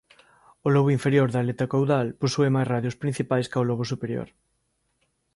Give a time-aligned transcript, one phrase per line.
[0.65, 4.29] O lobo inferior da aleta caudal posúe máis radios principais que o lobo superior.